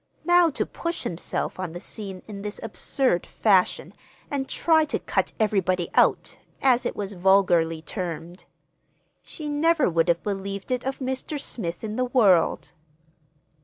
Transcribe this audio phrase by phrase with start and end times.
[0.23, 3.93] Now to push himself on the scene in this absurd fashion
[4.31, 10.71] and try "to cut everybody out," as it was vulgarly termed—she never would have believed
[10.71, 11.39] it of Mr.
[11.39, 12.71] Smith in the world.